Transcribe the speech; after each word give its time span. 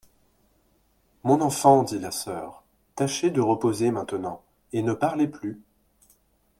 Mon 1.23 1.41
enfant, 1.41 1.83
dit 1.83 1.99
la 1.99 2.09
soeur, 2.09 2.63
tâchez 2.95 3.29
de 3.29 3.39
reposer 3.39 3.91
maintenant, 3.91 4.41
et 4.73 4.81
ne 4.81 4.93
parlez 4.93 5.27
plus. 5.27 5.61